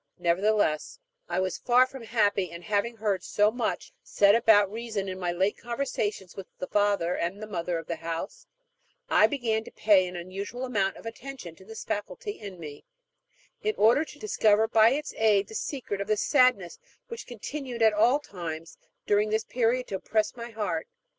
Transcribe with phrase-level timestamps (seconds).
[0.17, 0.97] Nevertheless,
[1.29, 5.31] I was far from happy; and, having heard so much said about reason in my
[5.31, 8.47] late conversations with the father and mother of the house,
[9.11, 12.83] I began to pay an unusual amount of attention to this faculty in me,
[13.61, 17.93] in order to discover by its aid the secret of the sadness which continued at
[17.93, 20.87] all times during this period to oppress my heart.